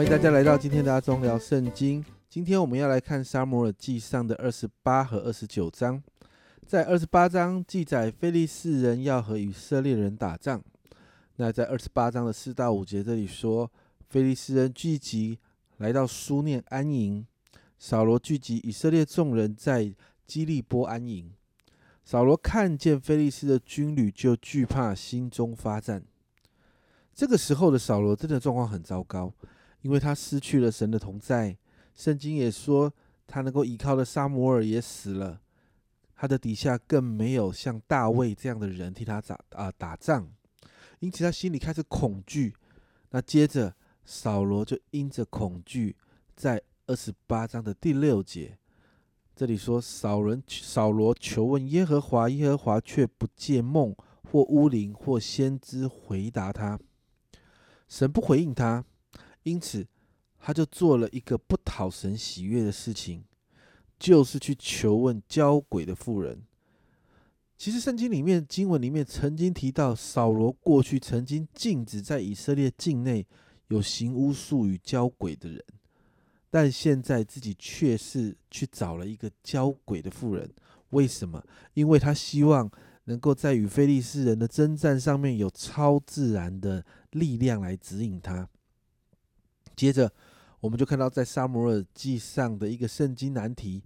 [0.00, 2.02] 欢迎大家来到今天的阿忠聊圣经。
[2.26, 6.02] 今天我们要来看沙摩尔记上的二十八和二十九章。
[6.66, 10.64] 在二十八章记载菲利士人要和以色列人打仗。
[11.36, 13.70] 那在二十八章的四到五节这里说，
[14.08, 15.38] 菲利士人聚集
[15.76, 17.26] 来到苏念安营，
[17.78, 19.94] 扫罗聚集以色列众人在
[20.26, 21.30] 基利波安营。
[22.06, 26.02] 扫罗看见菲利斯的军旅，就惧怕，心中发战。
[27.14, 29.30] 这个时候的扫罗真的状况很糟糕。
[29.82, 31.56] 因为他失去了神的同在，
[31.94, 32.92] 圣经也说
[33.26, 35.40] 他能够依靠的沙摩尔也死了，
[36.14, 40.30] 他的底下更没有像大卫这样的人替他打啊打仗，
[40.98, 42.54] 因此他心里开始恐惧。
[43.10, 45.96] 那接着扫罗就因着恐惧，
[46.36, 48.58] 在二十八章的第六节，
[49.34, 53.94] 这里说扫人扫罗求问耶和华，耶和华却不借梦
[54.30, 56.78] 或乌灵或先知回答他，
[57.88, 58.84] 神不回应他。
[59.42, 59.86] 因此，
[60.38, 63.24] 他就做了一个不讨神喜悦的事情，
[63.98, 66.42] 就是去求问交鬼的妇人。
[67.56, 73.26] 其实，圣经里面经文里面曾经提到，扫罗过去曾经禁止在以色列境内
[73.68, 75.62] 有行巫术与交鬼的人，
[76.50, 80.50] 但现在自己却是去找了一个交鬼的妇人。
[80.90, 81.44] 为什么？
[81.74, 82.70] 因为他希望
[83.04, 88.48] 能够在与非利士人的征战上面有超自然的力量来指引他。
[89.76, 90.10] 接着，
[90.60, 93.82] 我们就看到在沙摩尔记上的一个圣经难题，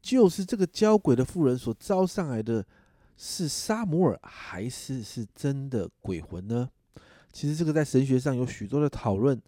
[0.00, 2.64] 就是这个交鬼的妇人所招上来的
[3.16, 6.70] 是沙摩尔，还是是真的鬼魂呢？
[7.32, 9.40] 其实这个在神学上有许多的讨论，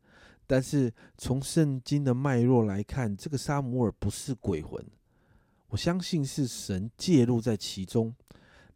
[0.46, 4.84] 但是从圣经的脉络来看，这个沙摩尔不是鬼魂，
[5.68, 8.14] 我相信是神介入在其中。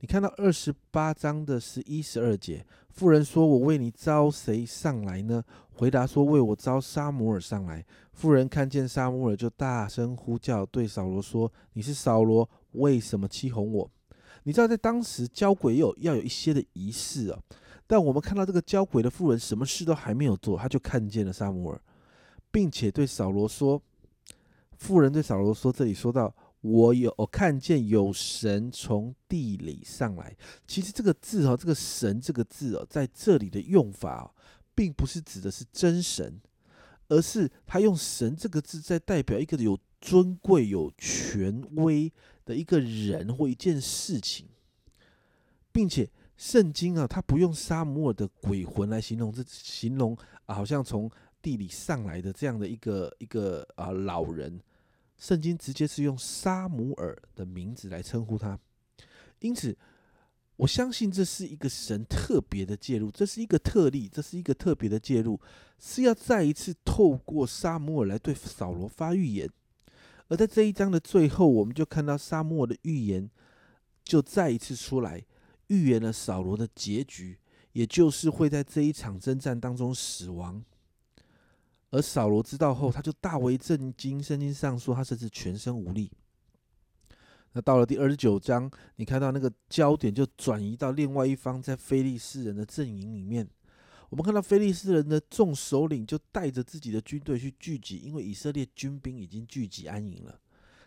[0.00, 5.42] 你看到二十八章的十一、十二节，妇人说：“我为你招谁上来呢？”
[5.78, 13.88] 回答说：“为我招沙姆尔上来。”妇人看见沙姆尔，就大声呼叫，对扫罗说：“你是扫罗，为什么欺哄我？”
[14.42, 17.38] 你知道，在当时交鬼有要有一些的仪式啊。
[17.86, 21.80] 但我们看到这个交鬼的妇人，什么事都还没有做，他就看见了沙姆尔，
[22.50, 23.80] 并且对扫罗说
[24.76, 30.36] ：“妇人对扫罗说，这里说到。”我有我看见有神从地里上来。
[30.66, 34.30] 其实这个字哦，这个神这个字哦，在这里的用法哦，
[34.78, 36.40] 并不是指的是真神，
[37.08, 42.12] 而是他用神这个字在代表一个有尊贵、有权威
[42.44, 44.46] 的一个人或一件事情，
[45.72, 51.10] 并且圣经啊，他不用沙姆尔的鬼魂来形容这形容，好像从
[51.42, 54.60] 地里上来的这样的一个一个啊老人。
[55.16, 58.56] 圣经直接是用沙姆尔的名字来称呼他，
[59.40, 59.76] 因此
[60.58, 65.40] 我相信这是一个神特别的介入，这是一个特例，这是一个特别的介入，
[65.78, 69.48] 是要再一次透过沙姆尔来对扫罗发预言。
[70.26, 73.30] 而在这一章的最后，我们就看到沙姆尔的预言
[74.02, 75.24] 就再一次出来，
[75.68, 77.38] 预言了扫罗的结局，
[77.72, 80.60] 也就是会在这一场征战当中死亡。
[81.90, 84.20] 而扫罗知道后，他就大为震惊。
[84.20, 86.10] 圣经上说，他甚至全身无力。
[87.58, 93.44] 那到了第二十九章，你看到那个焦点就转移到另外一方，在非利士人的阵营里面。
[94.10, 100.38] 我们看到非利士人的众首领就带着自己的军队去聚集，因为以色列军兵已经聚集安营了，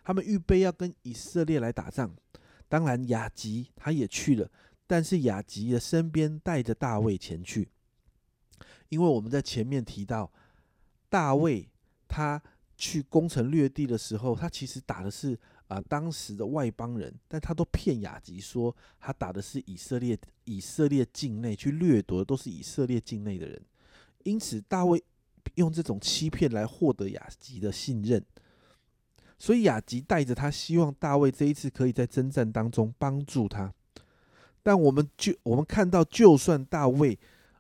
[0.02, 2.16] 他们预备要跟以色列来打仗。
[2.70, 4.50] 当然，雅吉他也去了，
[4.88, 7.68] 但是雅吉的身边带着大卫前去，
[8.88, 10.32] 因为我们在前面提到。
[11.10, 11.68] 大卫
[12.08, 12.42] 他
[12.78, 15.38] 去攻城略地的时候，他其实打的是
[15.72, 23.62] 啊当时的外邦人，但他都骗雅吉说他打的是以色列以色列境内去掠夺的都是以色列境内的人，
[24.24, 25.02] 因此大卫
[25.56, 28.22] 用这种欺骗来获得雅吉的信任，
[29.40, 33.74] 所以雅吉带着他希望大卫这一次可以在征战当中帮助他，
[34.62, 37.18] 但我们就我们看到，就算大卫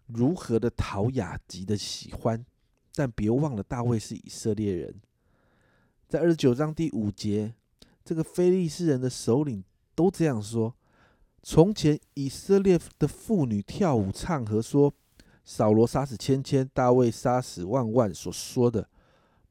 [0.07, 2.45] 如何的讨雅吉的喜欢。
[2.93, 4.93] 但别忘了，大卫是以色列人。
[6.09, 7.53] 在二十九章第五节，
[8.03, 9.63] 这个非利士人的首领
[9.95, 10.75] 都这样说：
[11.43, 14.93] 从前以色列的妇女跳舞唱和说，
[15.43, 18.89] 扫罗杀死千千，大卫杀死万万，所说的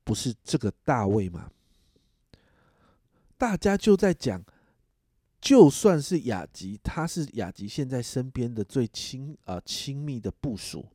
[0.05, 1.50] 不是这个大卫吗？
[3.37, 4.44] 大家就在讲，
[5.41, 10.87] 就算是雅吉，他是雅吉现在身边的最亲啊亲密的部属。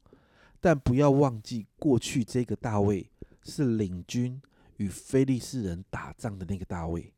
[0.62, 3.10] 但不要忘记，过去这个大卫
[3.44, 4.42] 是领军
[4.78, 7.12] 与非利士人打仗的那个大卫。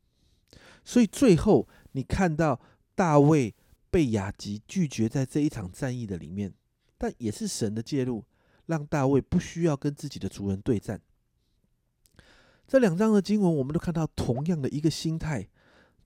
[0.88, 2.58] 所以最后你看到
[2.94, 3.54] 大卫
[3.90, 6.54] 被雅吉拒绝在这一场战役的里面，
[6.96, 8.24] 但也是神的介入，
[8.64, 10.98] 让大卫不需要跟自己的族人对战，
[12.66, 15.46] 这两章的经文，我们都看到同样的一个心态，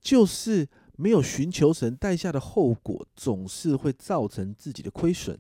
[0.01, 5.39] 就是没有寻求神带下的后果，总是会造成自己的亏损。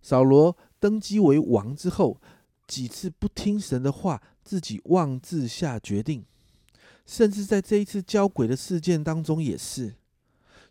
[0.00, 2.18] 扫罗登基为王之后，
[2.66, 6.24] 几次不听神的话，自己妄自下决定，
[7.06, 9.94] 甚至在这一次交鬼的事件当中也是，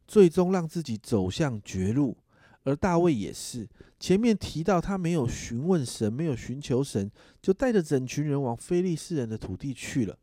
[0.08, 2.18] 最终让自己走向绝路。
[2.64, 3.68] 而大卫也是，
[4.00, 7.10] 前面提到他没有询问神，没有寻求神，
[7.42, 10.16] 就带着整群人往非利士人的土地去了。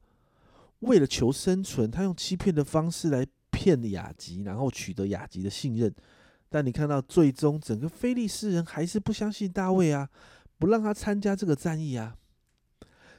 [0.81, 5.93] 为了求生存，他用欺骗的方式来骗雅吉，然后取得雅吉的信任。
[6.49, 10.09] 但你看到最终，整个非利士人还是不相信大卫啊，
[10.59, 12.17] 不让他参加这个战役啊。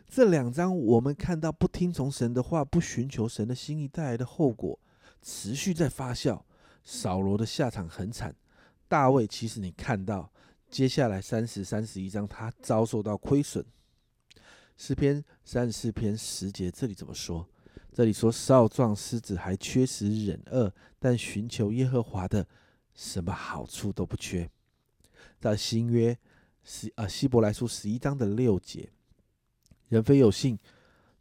[0.09, 4.77] 这两章我们看到不听从神的话，不寻求神的心意带来的后果，
[5.21, 6.41] 持续在发酵。
[6.83, 8.35] 扫罗的下场很惨。
[8.87, 10.31] 大卫，其实你看到
[10.67, 13.63] 接下来三十三十一章，他遭受到亏损。
[14.77, 17.47] 诗篇三十四篇十节，这里怎么说？
[17.93, 22.47] 这里说少壮狮子还缺食忍饿，但寻求耶和华的，
[22.95, 24.49] 什么好处都不缺。
[25.39, 26.17] 在新约
[26.63, 28.89] 十啊希伯来书十一章的六节，
[29.89, 30.57] 人非有信，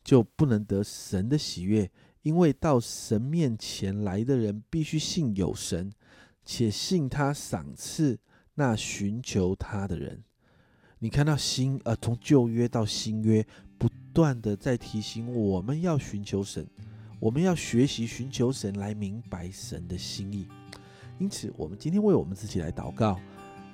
[0.05, 1.91] 就不能得神的喜悦，
[2.23, 5.93] 因为到神面前来的人，必须信有神。
[6.51, 8.19] 且信他赏赐
[8.55, 10.25] 那寻求他的人。
[10.99, 16.67] 你看到新呃，从旧约到新约，不断的在提醒我们要寻求神，
[17.21, 20.49] 我们要学习寻求神来明白神的心意。
[21.19, 23.21] 因此，我们今天为我们自己来祷告，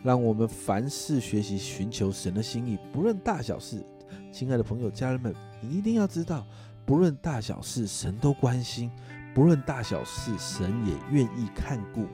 [0.02, 3.86] 让我们凡事学习寻求神的心意，不论大小事。
[4.32, 6.46] 亲爱的朋友、家人们，你一定要知道，
[6.84, 8.90] 不论大小事，神都关心；
[9.34, 12.06] 不论大小事，神也愿意看顾。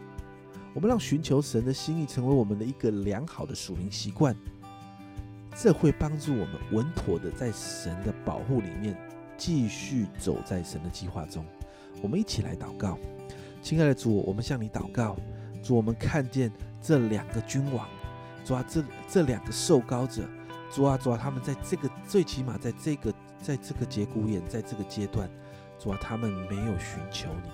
[0.74, 4.36] 我们让寻求神的心意成为我们的一个良好的属灵习惯，
[5.56, 8.96] 这会帮助我们稳妥的在神的保护里面
[9.36, 11.44] 继续走在神的计划中。
[12.00, 12.96] 我们一起来祷告，
[13.60, 15.16] 亲爱的主，我们向你祷告，
[15.60, 17.88] 主，我们看见这两个君王，
[18.44, 20.22] 主啊，这这两个受膏者，
[20.70, 23.12] 主啊，主啊，他们在这个最起码在这个
[23.42, 25.28] 在这个节骨眼，在这个阶段，
[25.78, 27.50] 主啊，他们没有寻求你。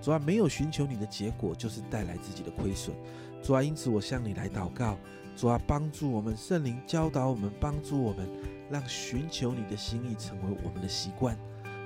[0.00, 2.94] 主啊，没有寻求你的结果，就是带来自己的亏损。
[3.42, 4.96] 主啊，因此我向你来祷告，
[5.34, 8.28] 主啊，帮助我们，圣灵教导我们，帮助我们，
[8.70, 11.36] 让寻求你的心意成为我们的习惯。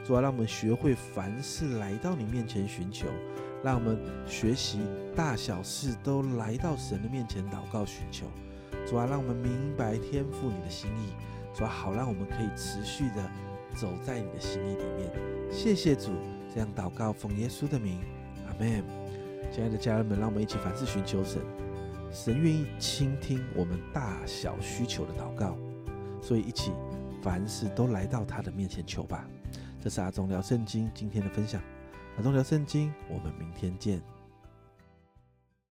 [0.05, 3.06] 主啊，让我们学会凡事来到你面前寻求，
[3.64, 4.81] 让我们学习
[5.17, 8.26] 大小事都来到神的面前祷告寻求。
[8.88, 11.12] 主啊，让我们明白天赋你的心意。
[11.52, 13.31] 主啊，好让我们可以持续的
[13.75, 15.12] 走在你的心意里面。
[15.50, 16.11] 谢谢主。
[16.55, 18.00] 这样祷告，奉耶稣的名，
[18.46, 18.82] 阿门。
[19.52, 21.43] 亲爱的家人们，让我们一起凡事寻求神，
[22.11, 25.55] 神愿意倾听我们大小需求的祷告，
[26.23, 26.73] 所以一起
[27.23, 29.29] 凡事都来到他的面前求吧。
[29.85, 31.61] 这是阿忠聊圣经今天的分享，
[32.17, 34.00] 阿忠聊圣经，我们明天见。